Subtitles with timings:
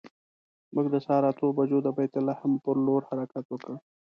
[0.73, 3.73] موږ د سهار اتو بجو د بیت لحم پر لور حرکت وکړ.